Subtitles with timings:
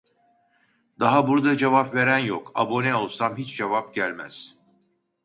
[0.99, 4.55] Daha burda cevap veren yok abone olsam hiç cevap gelmez